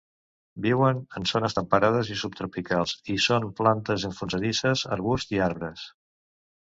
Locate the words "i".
2.15-2.15, 3.15-3.17, 5.37-5.43